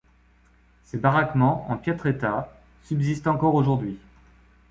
[0.83, 2.51] Ces baraquements, en piètre état,
[2.85, 3.99] subsistent encore aujourd'hui.